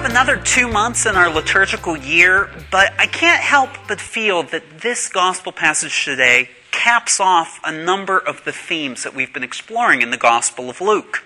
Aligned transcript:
have 0.00 0.10
another 0.10 0.38
two 0.38 0.66
months 0.66 1.04
in 1.04 1.14
our 1.14 1.28
liturgical 1.28 1.94
year, 1.94 2.48
but 2.70 2.94
I 2.98 3.06
can't 3.06 3.42
help 3.42 3.68
but 3.86 4.00
feel 4.00 4.42
that 4.44 4.80
this 4.80 5.10
gospel 5.10 5.52
passage 5.52 6.06
today 6.06 6.48
caps 6.70 7.20
off 7.20 7.60
a 7.64 7.70
number 7.70 8.16
of 8.18 8.42
the 8.46 8.52
themes 8.52 9.02
that 9.02 9.14
we've 9.14 9.30
been 9.30 9.42
exploring 9.42 10.00
in 10.00 10.10
the 10.10 10.16
Gospel 10.16 10.70
of 10.70 10.80
Luke. 10.80 11.22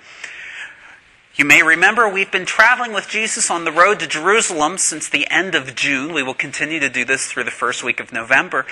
You 1.36 1.44
may 1.44 1.62
remember 1.62 2.08
we've 2.08 2.32
been 2.32 2.46
traveling 2.46 2.92
with 2.92 3.08
Jesus 3.08 3.48
on 3.48 3.62
the 3.64 3.70
road 3.70 4.00
to 4.00 4.08
Jerusalem 4.08 4.76
since 4.78 5.08
the 5.08 5.30
end 5.30 5.54
of 5.54 5.76
June. 5.76 6.12
We 6.12 6.24
will 6.24 6.34
continue 6.34 6.80
to 6.80 6.88
do 6.88 7.04
this 7.04 7.26
through 7.26 7.44
the 7.44 7.52
first 7.52 7.84
week 7.84 8.00
of 8.00 8.12
November. 8.12 8.66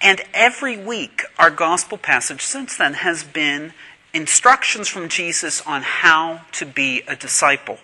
And 0.00 0.20
every 0.32 0.76
week, 0.76 1.22
our 1.36 1.50
gospel 1.50 1.98
passage 1.98 2.42
since 2.42 2.76
then 2.76 2.94
has 2.94 3.24
been 3.24 3.72
instructions 4.14 4.86
from 4.86 5.08
Jesus 5.08 5.60
on 5.62 5.82
how 5.82 6.42
to 6.52 6.64
be 6.64 7.02
a 7.08 7.16
disciple. 7.16 7.78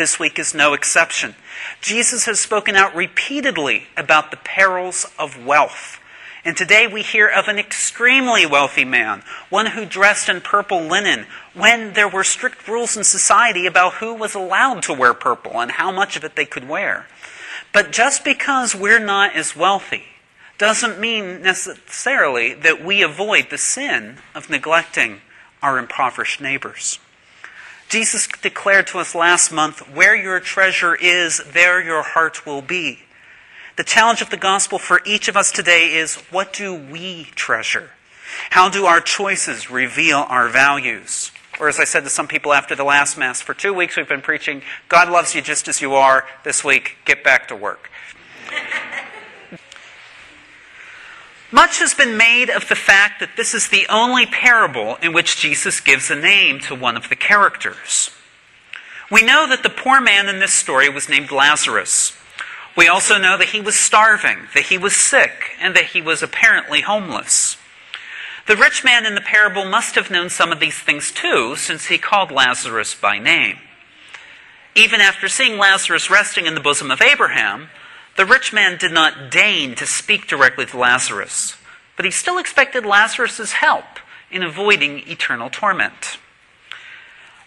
This 0.00 0.18
week 0.18 0.38
is 0.38 0.54
no 0.54 0.72
exception. 0.72 1.34
Jesus 1.82 2.24
has 2.24 2.40
spoken 2.40 2.74
out 2.74 2.96
repeatedly 2.96 3.88
about 3.98 4.30
the 4.30 4.38
perils 4.38 5.04
of 5.18 5.44
wealth. 5.44 6.00
And 6.42 6.56
today 6.56 6.86
we 6.86 7.02
hear 7.02 7.28
of 7.28 7.48
an 7.48 7.58
extremely 7.58 8.46
wealthy 8.46 8.86
man, 8.86 9.22
one 9.50 9.66
who 9.66 9.84
dressed 9.84 10.30
in 10.30 10.40
purple 10.40 10.80
linen, 10.80 11.26
when 11.52 11.92
there 11.92 12.08
were 12.08 12.24
strict 12.24 12.66
rules 12.66 12.96
in 12.96 13.04
society 13.04 13.66
about 13.66 13.96
who 13.96 14.14
was 14.14 14.34
allowed 14.34 14.82
to 14.84 14.94
wear 14.94 15.12
purple 15.12 15.60
and 15.60 15.72
how 15.72 15.92
much 15.92 16.16
of 16.16 16.24
it 16.24 16.34
they 16.34 16.46
could 16.46 16.66
wear. 16.66 17.06
But 17.70 17.92
just 17.92 18.24
because 18.24 18.74
we're 18.74 19.04
not 19.04 19.36
as 19.36 19.54
wealthy 19.54 20.04
doesn't 20.56 20.98
mean 20.98 21.42
necessarily 21.42 22.54
that 22.54 22.82
we 22.82 23.02
avoid 23.02 23.50
the 23.50 23.58
sin 23.58 24.16
of 24.34 24.48
neglecting 24.48 25.20
our 25.62 25.76
impoverished 25.76 26.40
neighbors. 26.40 26.98
Jesus 27.90 28.28
declared 28.40 28.86
to 28.86 29.00
us 29.00 29.16
last 29.16 29.50
month, 29.50 29.80
where 29.92 30.14
your 30.14 30.38
treasure 30.38 30.94
is, 30.94 31.42
there 31.52 31.82
your 31.82 32.02
heart 32.02 32.46
will 32.46 32.62
be. 32.62 33.00
The 33.76 33.82
challenge 33.82 34.22
of 34.22 34.30
the 34.30 34.36
gospel 34.36 34.78
for 34.78 35.00
each 35.04 35.26
of 35.26 35.36
us 35.36 35.50
today 35.50 35.94
is 35.94 36.14
what 36.30 36.52
do 36.52 36.72
we 36.72 37.24
treasure? 37.34 37.90
How 38.50 38.68
do 38.68 38.86
our 38.86 39.00
choices 39.00 39.72
reveal 39.72 40.18
our 40.28 40.48
values? 40.48 41.32
Or, 41.58 41.68
as 41.68 41.80
I 41.80 41.84
said 41.84 42.04
to 42.04 42.10
some 42.10 42.28
people 42.28 42.52
after 42.52 42.76
the 42.76 42.84
last 42.84 43.18
Mass, 43.18 43.42
for 43.42 43.54
two 43.54 43.74
weeks 43.74 43.96
we've 43.96 44.08
been 44.08 44.22
preaching, 44.22 44.62
God 44.88 45.10
loves 45.10 45.34
you 45.34 45.42
just 45.42 45.66
as 45.66 45.80
you 45.80 45.94
are. 45.94 46.24
This 46.44 46.62
week, 46.62 46.96
get 47.04 47.24
back 47.24 47.48
to 47.48 47.56
work. 47.56 47.90
Much 51.52 51.80
has 51.80 51.94
been 51.94 52.16
made 52.16 52.48
of 52.48 52.68
the 52.68 52.76
fact 52.76 53.18
that 53.18 53.36
this 53.36 53.54
is 53.54 53.68
the 53.68 53.86
only 53.88 54.24
parable 54.24 54.96
in 55.02 55.12
which 55.12 55.36
Jesus 55.36 55.80
gives 55.80 56.08
a 56.10 56.14
name 56.14 56.60
to 56.60 56.74
one 56.74 56.96
of 56.96 57.08
the 57.08 57.16
characters. 57.16 58.10
We 59.10 59.22
know 59.22 59.48
that 59.48 59.64
the 59.64 59.70
poor 59.70 60.00
man 60.00 60.28
in 60.28 60.38
this 60.38 60.54
story 60.54 60.88
was 60.88 61.08
named 61.08 61.32
Lazarus. 61.32 62.16
We 62.76 62.86
also 62.86 63.18
know 63.18 63.36
that 63.36 63.48
he 63.48 63.60
was 63.60 63.74
starving, 63.74 64.38
that 64.54 64.66
he 64.66 64.78
was 64.78 64.94
sick, 64.94 65.56
and 65.60 65.74
that 65.74 65.86
he 65.86 66.00
was 66.00 66.22
apparently 66.22 66.82
homeless. 66.82 67.56
The 68.46 68.56
rich 68.56 68.84
man 68.84 69.04
in 69.04 69.16
the 69.16 69.20
parable 69.20 69.64
must 69.64 69.96
have 69.96 70.10
known 70.10 70.30
some 70.30 70.52
of 70.52 70.60
these 70.60 70.78
things 70.78 71.10
too, 71.10 71.56
since 71.56 71.86
he 71.86 71.98
called 71.98 72.30
Lazarus 72.30 72.94
by 72.94 73.18
name. 73.18 73.58
Even 74.76 75.00
after 75.00 75.28
seeing 75.28 75.58
Lazarus 75.58 76.10
resting 76.10 76.46
in 76.46 76.54
the 76.54 76.60
bosom 76.60 76.92
of 76.92 77.02
Abraham, 77.02 77.70
the 78.16 78.26
rich 78.26 78.52
man 78.52 78.76
did 78.78 78.92
not 78.92 79.30
deign 79.30 79.74
to 79.76 79.86
speak 79.86 80.26
directly 80.26 80.66
to 80.66 80.78
Lazarus, 80.78 81.56
but 81.96 82.04
he 82.04 82.10
still 82.10 82.38
expected 82.38 82.84
Lazarus' 82.84 83.52
help 83.52 83.84
in 84.30 84.42
avoiding 84.42 85.08
eternal 85.08 85.50
torment. 85.50 86.18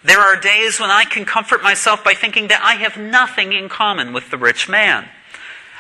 There 0.04 0.20
are 0.20 0.36
days 0.36 0.80
when 0.80 0.90
I 0.90 1.06
can 1.06 1.24
comfort 1.24 1.64
myself 1.64 2.04
by 2.04 2.14
thinking 2.14 2.50
that 2.50 2.62
I 2.62 2.74
have 2.76 2.98
nothing 2.98 3.54
in 3.54 3.70
common 3.70 4.12
with 4.12 4.32
the 4.32 4.38
rich 4.38 4.68
man. 4.68 5.08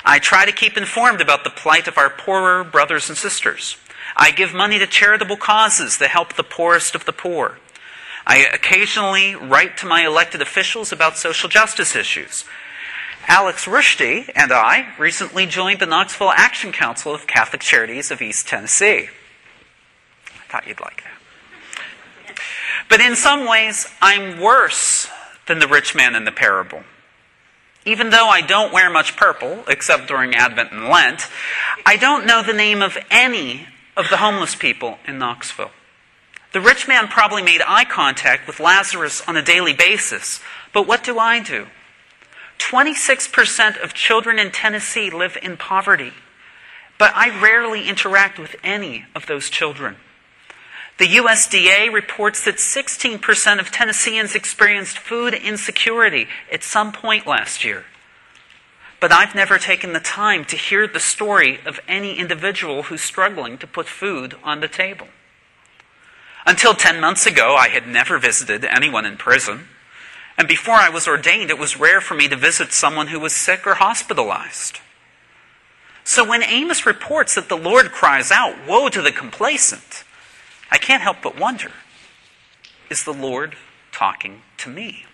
I 0.05 0.19
try 0.19 0.45
to 0.45 0.51
keep 0.51 0.77
informed 0.77 1.21
about 1.21 1.43
the 1.43 1.49
plight 1.49 1.87
of 1.87 1.97
our 1.97 2.09
poorer 2.09 2.63
brothers 2.63 3.09
and 3.09 3.17
sisters. 3.17 3.77
I 4.15 4.31
give 4.31 4.53
money 4.53 4.79
to 4.79 4.87
charitable 4.87 5.37
causes 5.37 5.97
that 5.97 6.09
help 6.09 6.33
the 6.33 6.43
poorest 6.43 6.95
of 6.95 7.05
the 7.05 7.13
poor. 7.13 7.59
I 8.25 8.45
occasionally 8.53 9.35
write 9.35 9.77
to 9.77 9.85
my 9.85 10.05
elected 10.05 10.41
officials 10.41 10.91
about 10.91 11.17
social 11.17 11.49
justice 11.49 11.95
issues. 11.95 12.45
Alex 13.27 13.65
Rushdie 13.65 14.29
and 14.35 14.51
I 14.51 14.93
recently 14.99 15.45
joined 15.45 15.79
the 15.79 15.85
Knoxville 15.85 16.31
Action 16.31 16.71
Council 16.71 17.15
of 17.15 17.25
Catholic 17.25 17.61
Charities 17.61 18.11
of 18.11 18.21
East 18.21 18.47
Tennessee. 18.47 19.09
I 20.27 20.51
thought 20.51 20.67
you'd 20.67 20.81
like 20.81 21.03
that. 21.03 22.37
But 22.89 22.99
in 22.99 23.15
some 23.15 23.47
ways, 23.47 23.87
I'm 24.01 24.39
worse 24.39 25.07
than 25.47 25.59
the 25.59 25.67
rich 25.67 25.95
man 25.95 26.15
in 26.15 26.25
the 26.25 26.31
parable. 26.31 26.83
Even 27.85 28.09
though 28.11 28.27
I 28.27 28.41
don't 28.41 28.73
wear 28.73 28.89
much 28.89 29.15
purple, 29.15 29.63
except 29.67 30.07
during 30.07 30.35
Advent 30.35 30.71
and 30.71 30.89
Lent, 30.89 31.27
I 31.85 31.97
don't 31.97 32.25
know 32.25 32.43
the 32.43 32.53
name 32.53 32.81
of 32.81 32.97
any 33.09 33.67
of 33.95 34.09
the 34.09 34.17
homeless 34.17 34.55
people 34.55 34.99
in 35.07 35.17
Knoxville. 35.17 35.71
The 36.51 36.61
rich 36.61 36.87
man 36.87 37.07
probably 37.07 37.41
made 37.41 37.61
eye 37.65 37.85
contact 37.85 38.47
with 38.47 38.59
Lazarus 38.59 39.21
on 39.27 39.35
a 39.35 39.41
daily 39.41 39.73
basis, 39.73 40.39
but 40.71 40.87
what 40.87 41.03
do 41.03 41.17
I 41.17 41.39
do? 41.39 41.67
26% 42.73 43.83
of 43.83 43.93
children 43.93 44.39
in 44.39 44.49
Tennessee 44.49 45.11
live 45.11 45.37
in 45.43 45.55
poverty, 45.57 46.11
but 46.97 47.11
I 47.13 47.29
rarely 47.39 47.87
interact 47.87 48.39
with 48.39 48.55
any 48.63 49.05
of 49.13 49.27
those 49.27 49.51
children. 49.51 49.97
The 50.97 51.05
USDA 51.05 51.93
reports 51.93 52.43
that 52.45 52.55
16% 52.55 53.59
of 53.59 53.69
Tennesseans 53.69 54.33
experienced 54.33 54.97
food 54.97 55.35
insecurity 55.35 56.25
at 56.51 56.63
some 56.63 56.91
point 56.91 57.27
last 57.27 57.63
year. 57.63 57.85
But 58.99 59.11
I've 59.11 59.35
never 59.35 59.59
taken 59.59 59.93
the 59.93 59.99
time 59.99 60.43
to 60.45 60.57
hear 60.57 60.87
the 60.87 60.99
story 60.99 61.59
of 61.67 61.79
any 61.87 62.17
individual 62.17 62.83
who's 62.83 63.01
struggling 63.01 63.59
to 63.59 63.67
put 63.67 63.85
food 63.85 64.33
on 64.43 64.61
the 64.61 64.67
table. 64.67 65.09
Until 66.43 66.73
10 66.73 66.99
months 66.99 67.27
ago, 67.27 67.55
I 67.55 67.67
had 67.67 67.87
never 67.87 68.17
visited 68.17 68.65
anyone 68.65 69.05
in 69.05 69.17
prison. 69.17 69.67
And 70.37 70.47
before 70.47 70.75
I 70.75 70.89
was 70.89 71.07
ordained, 71.07 71.49
it 71.49 71.59
was 71.59 71.79
rare 71.79 72.01
for 72.01 72.15
me 72.15 72.27
to 72.27 72.35
visit 72.35 72.71
someone 72.71 73.07
who 73.07 73.19
was 73.19 73.33
sick 73.33 73.67
or 73.67 73.75
hospitalized. 73.75 74.79
So 76.03 76.27
when 76.27 76.43
Amos 76.43 76.85
reports 76.85 77.35
that 77.35 77.49
the 77.49 77.57
Lord 77.57 77.91
cries 77.91 78.31
out, 78.31 78.55
Woe 78.67 78.89
to 78.89 79.01
the 79.01 79.11
complacent, 79.11 80.03
I 80.71 80.77
can't 80.77 81.03
help 81.03 81.17
but 81.21 81.39
wonder 81.39 81.71
is 82.89 83.03
the 83.03 83.13
Lord 83.13 83.55
talking 83.91 84.41
to 84.57 84.69
me? 84.69 85.05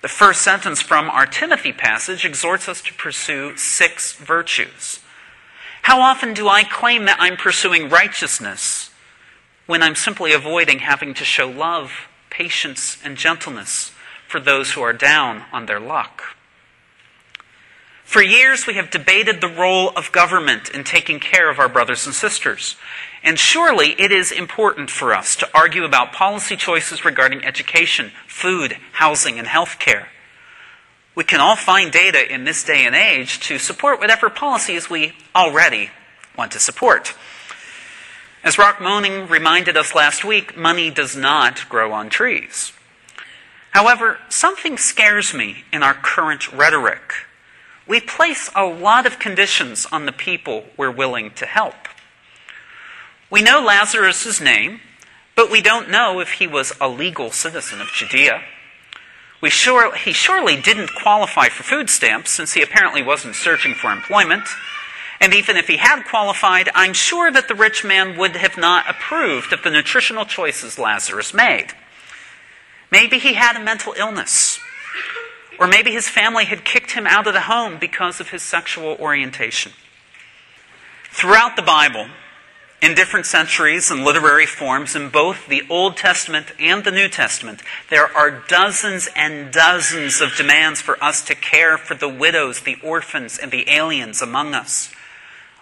The 0.00 0.08
first 0.08 0.42
sentence 0.42 0.80
from 0.80 1.10
our 1.10 1.26
Timothy 1.26 1.72
passage 1.72 2.24
exhorts 2.24 2.68
us 2.68 2.80
to 2.82 2.94
pursue 2.94 3.56
six 3.56 4.14
virtues. 4.14 5.00
How 5.82 6.00
often 6.00 6.32
do 6.32 6.48
I 6.48 6.64
claim 6.64 7.04
that 7.04 7.18
I'm 7.20 7.36
pursuing 7.36 7.88
righteousness 7.88 8.90
when 9.66 9.82
I'm 9.82 9.94
simply 9.94 10.32
avoiding 10.32 10.80
having 10.80 11.14
to 11.14 11.24
show 11.24 11.48
love 11.48 11.92
patience, 12.32 12.98
and 13.04 13.16
gentleness 13.16 13.92
for 14.26 14.40
those 14.40 14.72
who 14.72 14.80
are 14.80 14.94
down 14.94 15.44
on 15.52 15.66
their 15.66 15.78
luck. 15.78 16.22
For 18.02 18.22
years, 18.22 18.66
we 18.66 18.74
have 18.74 18.90
debated 18.90 19.40
the 19.40 19.48
role 19.48 19.90
of 19.90 20.12
government 20.12 20.70
in 20.70 20.84
taking 20.84 21.20
care 21.20 21.50
of 21.50 21.58
our 21.58 21.68
brothers 21.68 22.04
and 22.06 22.14
sisters. 22.14 22.76
And 23.22 23.38
surely 23.38 23.94
it 23.98 24.10
is 24.10 24.32
important 24.32 24.90
for 24.90 25.14
us 25.14 25.36
to 25.36 25.48
argue 25.54 25.84
about 25.84 26.12
policy 26.12 26.56
choices 26.56 27.04
regarding 27.04 27.44
education, 27.44 28.10
food, 28.26 28.76
housing, 28.92 29.38
and 29.38 29.46
health 29.46 29.78
care. 29.78 30.08
We 31.14 31.24
can 31.24 31.40
all 31.40 31.56
find 31.56 31.92
data 31.92 32.32
in 32.32 32.44
this 32.44 32.64
day 32.64 32.84
and 32.84 32.94
age 32.94 33.38
to 33.40 33.58
support 33.58 34.00
whatever 34.00 34.28
policies 34.28 34.90
we 34.90 35.12
already 35.34 35.90
want 36.36 36.52
to 36.52 36.58
support. 36.60 37.14
As 38.44 38.58
Rock 38.58 38.80
Moaning 38.80 39.28
reminded 39.28 39.76
us 39.76 39.94
last 39.94 40.24
week, 40.24 40.56
money 40.56 40.90
does 40.90 41.14
not 41.14 41.68
grow 41.68 41.92
on 41.92 42.08
trees. 42.08 42.72
However, 43.70 44.18
something 44.28 44.76
scares 44.76 45.32
me 45.32 45.64
in 45.72 45.84
our 45.84 45.94
current 45.94 46.52
rhetoric. 46.52 47.12
We 47.86 48.00
place 48.00 48.50
a 48.56 48.64
lot 48.64 49.06
of 49.06 49.20
conditions 49.20 49.86
on 49.92 50.06
the 50.06 50.12
people 50.12 50.64
we're 50.76 50.90
willing 50.90 51.30
to 51.32 51.46
help. 51.46 51.74
We 53.30 53.42
know 53.42 53.62
Lazarus' 53.62 54.40
name, 54.40 54.80
but 55.36 55.48
we 55.48 55.62
don't 55.62 55.88
know 55.88 56.18
if 56.18 56.32
he 56.32 56.48
was 56.48 56.72
a 56.80 56.88
legal 56.88 57.30
citizen 57.30 57.80
of 57.80 57.92
Judea. 57.94 58.42
We 59.40 59.50
sure, 59.50 59.94
he 59.94 60.12
surely 60.12 60.60
didn't 60.60 60.94
qualify 61.00 61.48
for 61.48 61.62
food 61.62 61.88
stamps 61.88 62.32
since 62.32 62.54
he 62.54 62.62
apparently 62.62 63.02
wasn't 63.04 63.36
searching 63.36 63.74
for 63.74 63.92
employment. 63.92 64.48
And 65.22 65.32
even 65.34 65.56
if 65.56 65.68
he 65.68 65.76
had 65.76 66.02
qualified, 66.02 66.68
I'm 66.74 66.92
sure 66.92 67.30
that 67.30 67.46
the 67.46 67.54
rich 67.54 67.84
man 67.84 68.18
would 68.18 68.34
have 68.34 68.58
not 68.58 68.90
approved 68.90 69.52
of 69.52 69.62
the 69.62 69.70
nutritional 69.70 70.24
choices 70.24 70.80
Lazarus 70.80 71.32
made. 71.32 71.68
Maybe 72.90 73.20
he 73.20 73.34
had 73.34 73.54
a 73.54 73.62
mental 73.62 73.94
illness. 73.96 74.58
Or 75.60 75.68
maybe 75.68 75.92
his 75.92 76.08
family 76.08 76.46
had 76.46 76.64
kicked 76.64 76.90
him 76.90 77.06
out 77.06 77.28
of 77.28 77.34
the 77.34 77.42
home 77.42 77.78
because 77.78 78.18
of 78.18 78.30
his 78.30 78.42
sexual 78.42 78.96
orientation. 78.96 79.72
Throughout 81.12 81.54
the 81.54 81.62
Bible, 81.62 82.08
In 82.82 82.96
different 82.96 83.26
centuries 83.26 83.92
and 83.92 84.02
literary 84.02 84.44
forms, 84.44 84.96
in 84.96 85.08
both 85.08 85.46
the 85.46 85.62
Old 85.70 85.96
Testament 85.96 86.48
and 86.58 86.82
the 86.82 86.90
New 86.90 87.08
Testament, 87.08 87.62
there 87.90 88.08
are 88.16 88.42
dozens 88.48 89.08
and 89.14 89.52
dozens 89.52 90.20
of 90.20 90.34
demands 90.34 90.80
for 90.80 91.02
us 91.02 91.22
to 91.26 91.36
care 91.36 91.78
for 91.78 91.94
the 91.94 92.08
widows, 92.08 92.62
the 92.62 92.78
orphans, 92.82 93.38
and 93.38 93.52
the 93.52 93.70
aliens 93.70 94.20
among 94.20 94.52
us. 94.52 94.92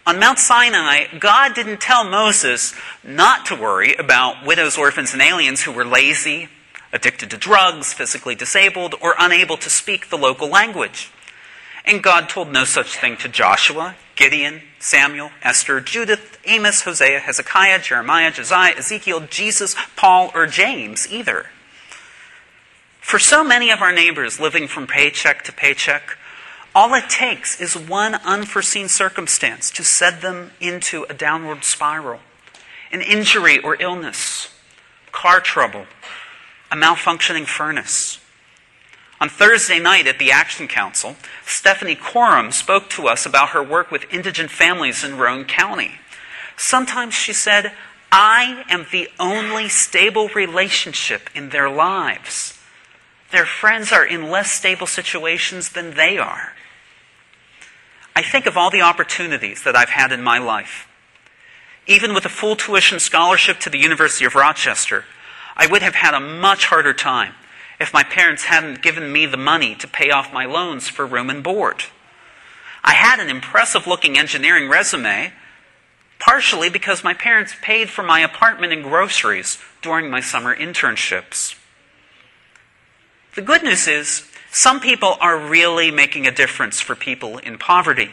On 0.06 0.19
Mount 0.19 0.38
Sinai, 0.38 1.06
God 1.19 1.55
didn't 1.55 1.81
tell 1.81 2.05
Moses 2.05 2.75
not 3.05 3.44
to 3.47 3.55
worry 3.55 3.94
about 3.94 4.47
widows, 4.47 4.79
orphans, 4.79 5.12
and 5.12 5.20
aliens 5.20 5.62
who 5.62 5.73
were 5.73 5.85
lazy, 5.85 6.49
addicted 6.93 7.31
to 7.31 7.37
drugs, 7.37 7.93
physically 7.93 8.35
disabled, 8.35 8.94
or 9.00 9.14
unable 9.19 9.56
to 9.58 9.69
speak 9.69 10.08
the 10.08 10.17
local 10.17 10.49
language. 10.49 11.12
And 11.85 12.02
God 12.02 12.29
told 12.29 12.50
no 12.50 12.64
such 12.64 12.97
thing 12.97 13.17
to 13.19 13.29
Joshua, 13.29 13.97
Gideon, 14.17 14.62
Samuel, 14.79 15.31
Esther, 15.43 15.81
Judith, 15.81 16.38
Amos, 16.47 16.82
Hosea, 16.82 17.20
Hezekiah, 17.20 17.81
Jeremiah, 17.81 18.31
Josiah, 18.31 18.75
Ezekiel, 18.76 19.20
Jesus, 19.29 19.76
Paul, 19.97 20.31
or 20.35 20.47
James 20.47 21.11
either. 21.11 21.47
For 23.00 23.19
so 23.19 23.44
many 23.44 23.70
of 23.70 23.82
our 23.82 23.93
neighbors 23.93 24.41
living 24.41 24.69
from 24.69 24.87
paycheck 24.87 25.43
to 25.44 25.52
paycheck, 25.52 26.17
all 26.75 26.95
it 26.95 27.09
takes 27.09 27.61
is 27.61 27.77
one 27.77 28.15
unforeseen 28.15 28.89
circumstance 28.89 29.71
to 29.73 29.83
set 29.83 30.23
them 30.23 30.53
into 30.61 31.05
a 31.09 31.15
downward 31.15 31.65
spiral 31.65 32.21
an 32.93 33.03
injury 33.03 33.57
or 33.61 33.77
illness, 33.79 34.53
car 35.13 35.39
trouble, 35.39 35.87
a 36.73 36.75
malfunctioning 36.75 37.47
furnace 37.47 38.21
on 39.21 39.29
Thursday 39.29 39.79
night 39.79 40.07
at 40.07 40.19
the 40.19 40.33
Action 40.33 40.67
Council, 40.67 41.15
Stephanie 41.45 41.95
Coram 41.95 42.51
spoke 42.51 42.89
to 42.91 43.07
us 43.07 43.27
about 43.27 43.51
her 43.51 43.63
work 43.63 43.91
with 43.91 44.11
indigent 44.11 44.51
families 44.51 45.05
in 45.05 45.19
Roane 45.19 45.45
County. 45.45 45.93
Sometimes 46.57 47.13
she 47.13 47.35
said, 47.35 47.73
I 48.11 48.65
am 48.71 48.87
the 48.91 49.09
only 49.21 49.69
stable 49.69 50.29
relationship 50.29 51.29
in 51.35 51.51
their 51.51 51.69
lives. 51.69 52.59
Their 53.31 53.45
friends 53.45 53.93
are 53.93 54.07
in 54.07 54.31
less 54.31 54.51
stable 54.51 54.87
situations 54.87 55.69
than 55.69 55.95
they 55.95 56.17
are. 56.17 56.55
I 58.21 58.23
think 58.23 58.45
of 58.45 58.59
all 58.59 58.69
the 58.69 58.83
opportunities 58.83 59.63
that 59.63 59.75
I've 59.75 59.89
had 59.89 60.13
in 60.13 60.23
my 60.23 60.37
life. 60.37 60.87
Even 61.87 62.13
with 62.13 62.27
a 62.27 62.29
full 62.29 62.55
tuition 62.55 63.01
scholarship 63.01 63.59
to 63.61 63.71
the 63.71 63.79
University 63.79 64.27
of 64.27 64.35
Rochester, 64.35 65.07
I 65.57 65.67
would 65.67 65.81
have 65.81 65.95
had 65.95 66.13
a 66.13 66.21
much 66.21 66.67
harder 66.67 66.93
time 66.93 67.33
if 67.81 67.95
my 67.95 68.03
parents 68.03 68.45
hadn't 68.45 68.83
given 68.83 69.11
me 69.11 69.25
the 69.25 69.39
money 69.39 69.75
to 69.77 69.89
pay 69.89 70.11
off 70.11 70.35
my 70.35 70.45
loans 70.45 70.87
for 70.87 71.07
room 71.07 71.31
and 71.31 71.43
board. 71.43 71.85
I 72.85 72.93
had 72.93 73.21
an 73.21 73.31
impressive 73.31 73.87
looking 73.87 74.19
engineering 74.19 74.69
resume, 74.69 75.33
partially 76.19 76.69
because 76.69 77.03
my 77.03 77.15
parents 77.15 77.55
paid 77.63 77.89
for 77.89 78.03
my 78.03 78.21
apartment 78.21 78.75
and 78.75 78.83
groceries 78.83 79.57
during 79.81 80.11
my 80.11 80.21
summer 80.21 80.55
internships. 80.55 81.59
The 83.35 83.41
good 83.41 83.63
news 83.63 83.89
is, 83.89 84.30
some 84.52 84.81
people 84.81 85.17
are 85.20 85.38
really 85.38 85.91
making 85.91 86.26
a 86.26 86.32
difference 86.32 86.81
for 86.81 86.97
people 86.97 87.38
in 87.38 87.56
poverty. 87.56 88.11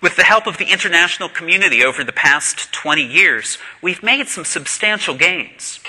With 0.00 0.16
the 0.16 0.22
help 0.22 0.46
of 0.46 0.58
the 0.58 0.72
international 0.72 1.28
community 1.28 1.84
over 1.84 2.02
the 2.02 2.12
past 2.12 2.72
20 2.72 3.02
years, 3.02 3.58
we've 3.82 4.02
made 4.02 4.28
some 4.28 4.44
substantial 4.44 5.14
gains. 5.14 5.80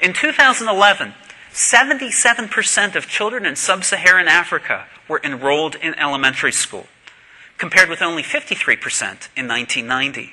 In 0.00 0.12
2011, 0.12 1.14
77% 1.52 2.94
of 2.94 3.08
children 3.08 3.44
in 3.44 3.56
sub 3.56 3.84
Saharan 3.84 4.28
Africa 4.28 4.86
were 5.08 5.20
enrolled 5.22 5.74
in 5.74 5.94
elementary 5.98 6.52
school, 6.52 6.86
compared 7.58 7.90
with 7.90 8.00
only 8.00 8.22
53% 8.22 9.28
in 9.36 9.46
1990. 9.46 10.32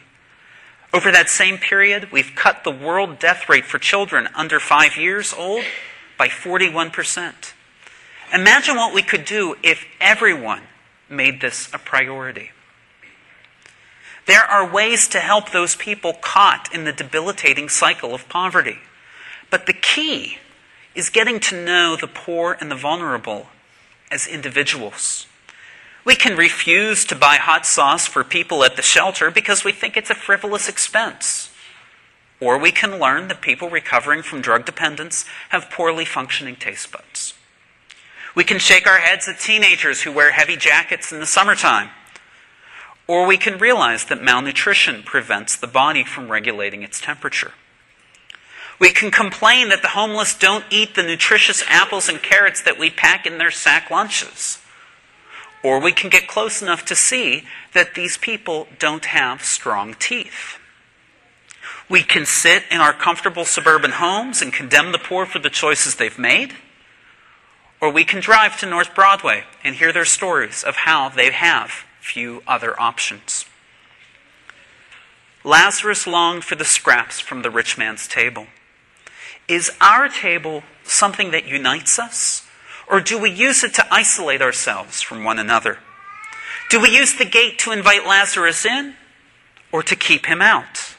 Over 0.93 1.11
that 1.11 1.27
same 1.27 1.57
period, 1.57 2.11
we've 2.11 2.31
cut 2.33 2.63
the 2.63 2.71
world 2.71 3.19
death 3.19 3.49
rate 3.49 3.65
for 3.65 3.77
children 3.77 4.29
under 4.35 4.59
five 4.59 4.95
years 4.95 5.33
old 5.33 5.65
by 6.17 6.29
41%. 6.29 7.53
Imagine 8.33 8.75
what 8.75 8.93
we 8.93 9.01
could 9.01 9.25
do 9.25 9.55
if 9.63 9.85
everyone 10.01 10.63
made 11.09 11.39
this 11.39 11.69
a 11.73 11.77
priority. 11.77 12.51
There 14.25 14.43
are 14.43 14.69
ways 14.69 15.07
to 15.09 15.19
help 15.19 15.51
those 15.51 15.75
people 15.77 16.13
caught 16.13 16.73
in 16.73 16.83
the 16.83 16.91
debilitating 16.91 17.69
cycle 17.69 18.13
of 18.13 18.27
poverty. 18.27 18.79
But 19.49 19.65
the 19.65 19.73
key 19.73 20.39
is 20.93 21.09
getting 21.09 21.39
to 21.39 21.65
know 21.65 21.95
the 21.95 22.07
poor 22.07 22.57
and 22.59 22.69
the 22.69 22.75
vulnerable 22.75 23.47
as 24.11 24.27
individuals. 24.27 25.27
We 26.03 26.15
can 26.15 26.35
refuse 26.37 27.05
to 27.05 27.15
buy 27.15 27.35
hot 27.35 27.65
sauce 27.65 28.07
for 28.07 28.23
people 28.23 28.63
at 28.63 28.75
the 28.75 28.81
shelter 28.81 29.31
because 29.31 29.63
we 29.63 29.71
think 29.71 29.95
it's 29.95 30.09
a 30.09 30.15
frivolous 30.15 30.67
expense. 30.67 31.51
Or 32.41 32.57
we 32.57 32.71
can 32.71 32.99
learn 32.99 33.29
that 33.29 33.41
people 33.41 33.69
recovering 33.69 34.21
from 34.21 34.41
drug 34.41 34.65
dependence 34.65 35.25
have 35.49 35.71
poorly 35.71 36.05
functioning 36.05 36.55
taste 36.55 36.91
buds. 36.91 37.33
We 38.37 38.43
can 38.43 38.59
shake 38.59 38.85
our 38.85 38.99
heads 38.99 39.27
at 39.27 39.39
teenagers 39.39 40.03
who 40.03 40.11
wear 40.11 40.31
heavy 40.31 40.57
jackets 40.57 41.11
in 41.11 41.19
the 41.19 41.25
summertime. 41.25 41.89
Or 43.07 43.25
we 43.25 43.35
can 43.35 43.57
realize 43.57 44.05
that 44.05 44.21
malnutrition 44.21 45.01
prevents 45.01 45.55
the 45.55 45.65
body 45.65 46.03
from 46.03 46.31
regulating 46.31 46.83
its 46.83 47.01
temperature. 47.01 47.53
We 48.79 48.91
can 48.91 49.09
complain 49.09 49.69
that 49.69 49.81
the 49.81 49.87
homeless 49.87 50.37
don't 50.37 50.65
eat 50.69 50.93
the 50.93 51.01
nutritious 51.01 51.63
apples 51.67 52.07
and 52.07 52.21
carrots 52.21 52.61
that 52.61 52.77
we 52.77 52.91
pack 52.91 53.25
in 53.25 53.39
their 53.39 53.49
sack 53.49 53.89
lunches. 53.89 54.59
Or 55.63 55.81
we 55.81 55.91
can 55.91 56.11
get 56.11 56.27
close 56.27 56.61
enough 56.61 56.85
to 56.85 56.95
see 56.95 57.45
that 57.73 57.95
these 57.95 58.19
people 58.19 58.67
don't 58.77 59.05
have 59.05 59.41
strong 59.41 59.95
teeth. 59.97 60.59
We 61.89 62.03
can 62.03 62.27
sit 62.27 62.65
in 62.69 62.81
our 62.81 62.93
comfortable 62.93 63.45
suburban 63.45 63.93
homes 63.93 64.43
and 64.43 64.53
condemn 64.53 64.91
the 64.91 64.99
poor 64.99 65.25
for 65.25 65.39
the 65.39 65.49
choices 65.49 65.95
they've 65.95 66.19
made. 66.19 66.53
Or 67.79 67.91
we 67.91 68.03
can 68.03 68.21
drive 68.21 68.59
to 68.59 68.65
North 68.65 68.95
Broadway 68.95 69.43
and 69.63 69.75
hear 69.75 69.93
their 69.93 70.05
stories 70.05 70.63
of 70.63 70.77
how 70.77 71.09
they 71.09 71.31
have 71.31 71.85
few 71.99 72.41
other 72.47 72.79
options. 72.79 73.45
Lazarus 75.43 76.07
longed 76.07 76.43
for 76.43 76.55
the 76.55 76.65
scraps 76.65 77.19
from 77.19 77.41
the 77.41 77.51
rich 77.51 77.77
man's 77.77 78.07
table. 78.07 78.47
Is 79.47 79.71
our 79.79 80.09
table 80.09 80.63
something 80.83 81.31
that 81.31 81.47
unites 81.47 81.99
us? 81.99 82.45
Or 82.89 82.99
do 82.99 83.17
we 83.17 83.29
use 83.29 83.63
it 83.63 83.73
to 83.75 83.93
isolate 83.93 84.41
ourselves 84.41 85.01
from 85.01 85.23
one 85.23 85.39
another? 85.39 85.79
Do 86.69 86.81
we 86.81 86.89
use 86.89 87.13
the 87.13 87.25
gate 87.25 87.59
to 87.59 87.71
invite 87.71 88.05
Lazarus 88.05 88.65
in 88.65 88.95
or 89.71 89.83
to 89.83 89.95
keep 89.95 90.25
him 90.25 90.41
out? 90.41 90.95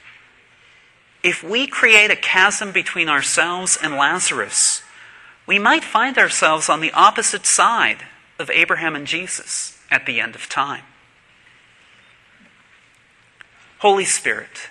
If 1.22 1.42
we 1.42 1.66
create 1.66 2.10
a 2.10 2.16
chasm 2.16 2.72
between 2.72 3.08
ourselves 3.08 3.78
and 3.82 3.96
Lazarus, 3.96 4.82
we 5.48 5.58
might 5.58 5.82
find 5.82 6.18
ourselves 6.18 6.68
on 6.68 6.80
the 6.80 6.92
opposite 6.92 7.46
side 7.46 8.04
of 8.38 8.50
Abraham 8.50 8.94
and 8.94 9.06
Jesus 9.06 9.78
at 9.90 10.04
the 10.04 10.20
end 10.20 10.34
of 10.34 10.46
time. 10.46 10.84
Holy 13.78 14.04
Spirit, 14.04 14.68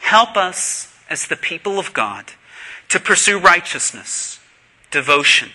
help 0.00 0.36
us 0.36 0.94
as 1.10 1.26
the 1.26 1.36
people 1.36 1.78
of 1.78 1.92
God 1.92 2.34
to 2.88 3.00
pursue 3.00 3.36
righteousness, 3.36 4.38
devotion, 4.92 5.50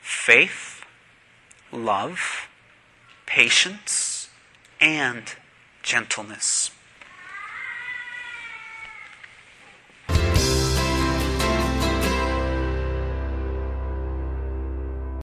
faith, 0.00 0.84
love, 1.72 2.48
patience, 3.26 4.28
and 4.80 5.34
gentleness. 5.82 6.70